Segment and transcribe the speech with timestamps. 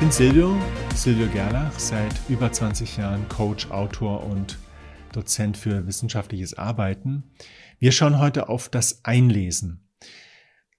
[0.00, 0.56] bin Silvio,
[0.94, 4.58] Silvio Gerlach, seit über 20 Jahren Coach, Autor und
[5.12, 7.34] Dozent für wissenschaftliches Arbeiten.
[7.78, 9.86] Wir schauen heute auf das Einlesen.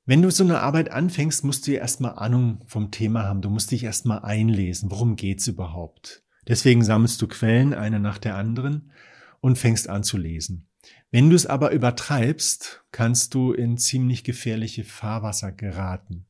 [0.06, 3.44] Wenn du so eine Arbeit anfängst, musst du ja erstmal Ahnung vom Thema haben.
[3.44, 4.90] Du musst dich erstmal einlesen.
[4.90, 6.24] Worum geht's überhaupt?
[6.48, 8.92] Deswegen sammelst du Quellen eine nach der anderen
[9.40, 10.68] und fängst an zu lesen.
[11.12, 16.26] Wenn du es aber übertreibst, kannst du in ziemlich gefährliche Fahrwasser geraten.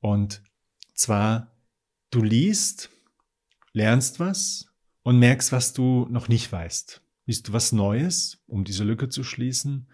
[0.00, 0.42] Und
[0.92, 1.53] zwar
[2.14, 2.90] Du liest,
[3.72, 4.66] lernst was
[5.02, 7.02] und merkst, was du noch nicht weißt.
[7.26, 9.88] Liest du was Neues, um diese Lücke zu schließen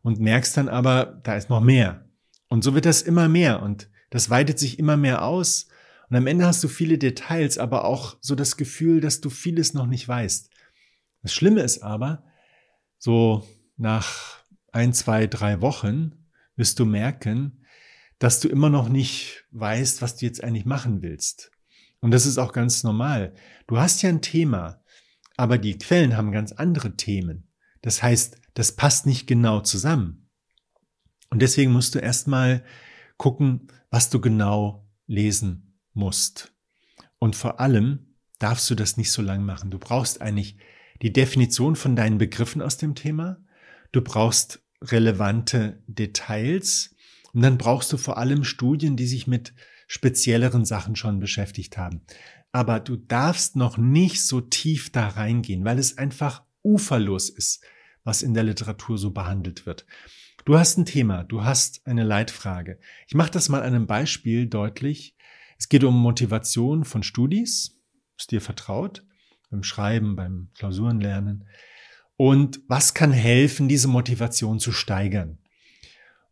[0.00, 2.08] und merkst dann aber, da ist noch mehr.
[2.48, 5.68] Und so wird das immer mehr und das weitet sich immer mehr aus.
[6.08, 9.74] Und am Ende hast du viele Details, aber auch so das Gefühl, dass du vieles
[9.74, 10.48] noch nicht weißt.
[11.20, 12.24] Das Schlimme ist aber,
[12.96, 14.38] so nach
[14.72, 17.59] ein, zwei, drei Wochen wirst du merken,
[18.20, 21.50] dass du immer noch nicht weißt, was du jetzt eigentlich machen willst.
[22.00, 23.34] Und das ist auch ganz normal.
[23.66, 24.84] Du hast ja ein Thema,
[25.36, 27.48] aber die Quellen haben ganz andere Themen.
[27.82, 30.28] Das heißt, das passt nicht genau zusammen.
[31.30, 32.62] Und deswegen musst du erstmal
[33.16, 36.52] gucken, was du genau lesen musst.
[37.18, 39.70] Und vor allem darfst du das nicht so lang machen.
[39.70, 40.58] Du brauchst eigentlich
[41.00, 43.42] die Definition von deinen Begriffen aus dem Thema.
[43.92, 46.94] Du brauchst relevante Details
[47.32, 49.54] und dann brauchst du vor allem Studien, die sich mit
[49.86, 52.02] spezielleren Sachen schon beschäftigt haben.
[52.52, 57.64] Aber du darfst noch nicht so tief da reingehen, weil es einfach uferlos ist,
[58.04, 59.86] was in der Literatur so behandelt wird.
[60.44, 62.78] Du hast ein Thema, du hast eine Leitfrage.
[63.06, 65.16] Ich mache das mal einem Beispiel deutlich.
[65.58, 67.78] Es geht um Motivation von Studis,
[68.18, 69.04] ist dir vertraut,
[69.50, 71.46] beim Schreiben, beim Klausurenlernen.
[72.16, 75.38] Und was kann helfen, diese Motivation zu steigern?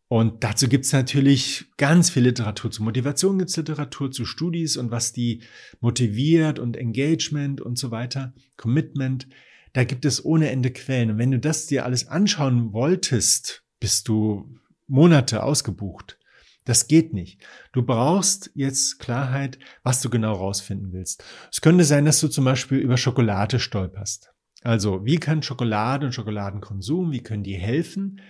[0.09, 2.71] Und dazu gibt's natürlich ganz viel Literatur.
[2.71, 5.43] Zu Motivation gibt's Literatur, zu Studis und was die
[5.81, 9.27] motiviert und Engagement und so weiter, Commitment.
[9.73, 11.11] Da gibt es ohne Ende Quellen.
[11.11, 14.49] Und wenn du das dir alles anschauen wolltest, bist du
[14.87, 16.17] Monate ausgebucht.
[16.65, 17.39] Das geht nicht.
[17.71, 21.23] Du brauchst jetzt Klarheit, was du genau rausfinden willst.
[21.51, 24.31] Es könnte sein, dass du zum Beispiel über Schokolade stolperst.
[24.63, 28.21] Also, wie kann Schokolade und Schokoladenkonsum, wie können die helfen,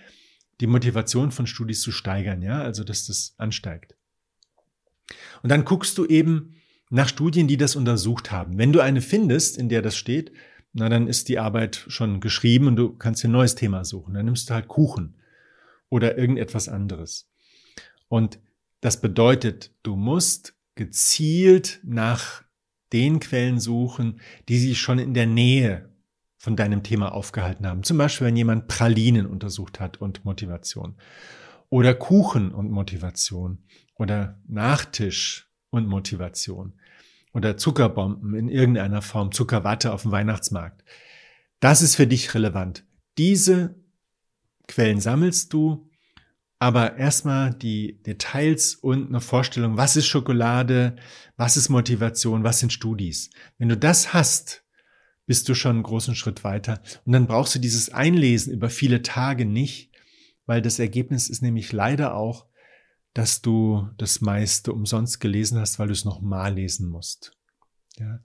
[0.60, 3.96] die Motivation von Studis zu steigern, ja, also dass das ansteigt.
[5.42, 6.54] Und dann guckst du eben
[6.90, 8.58] nach Studien, die das untersucht haben.
[8.58, 10.32] Wenn du eine findest, in der das steht,
[10.72, 14.14] na, dann ist die Arbeit schon geschrieben und du kannst dir ein neues Thema suchen.
[14.14, 15.16] Dann nimmst du halt Kuchen
[15.88, 17.28] oder irgendetwas anderes.
[18.08, 18.38] Und
[18.80, 22.44] das bedeutet, du musst gezielt nach
[22.92, 25.89] den Quellen suchen, die sich schon in der Nähe
[26.40, 27.82] von deinem Thema aufgehalten haben.
[27.82, 30.96] Zum Beispiel, wenn jemand Pralinen untersucht hat und Motivation.
[31.68, 33.58] Oder Kuchen und Motivation.
[33.94, 36.72] Oder Nachtisch und Motivation.
[37.34, 40.82] Oder Zuckerbomben in irgendeiner Form, Zuckerwatte auf dem Weihnachtsmarkt.
[41.60, 42.86] Das ist für dich relevant.
[43.18, 43.74] Diese
[44.66, 45.90] Quellen sammelst du,
[46.58, 50.96] aber erstmal die Details und eine Vorstellung, was ist Schokolade,
[51.36, 53.28] was ist Motivation, was sind Studis.
[53.58, 54.64] Wenn du das hast,
[55.30, 56.82] bist du schon einen großen Schritt weiter.
[57.04, 59.92] Und dann brauchst du dieses Einlesen über viele Tage nicht,
[60.44, 62.46] weil das Ergebnis ist nämlich leider auch,
[63.14, 67.38] dass du das meiste umsonst gelesen hast, weil du es nochmal lesen musst.
[67.96, 68.18] Ja.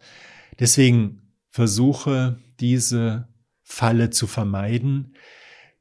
[0.58, 1.22] Deswegen
[1.52, 3.28] versuche diese
[3.62, 5.16] Falle zu vermeiden.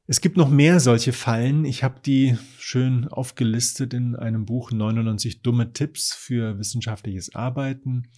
[0.05, 1.65] Es gibt noch mehr solche Fallen.
[1.65, 8.11] Ich habe die schön aufgelistet in einem Buch 99 dumme Tipps für wissenschaftliches Arbeiten.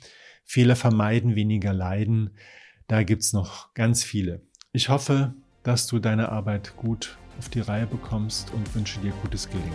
[0.43, 2.31] Fehler vermeiden, weniger leiden.
[2.89, 4.41] Da gibt's noch ganz viele.
[4.71, 5.33] Ich hoffe,
[5.63, 9.73] dass du deine Arbeit gut auf die Reihe bekommst und wünsche dir gutes Gelingen.